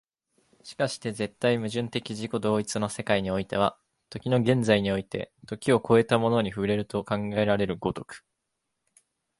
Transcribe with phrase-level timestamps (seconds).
[0.77, 3.77] 而して絶対矛盾的自己同一の世界においては、
[4.09, 8.25] 時の現在において時を越えたものに触れると考えられる如く、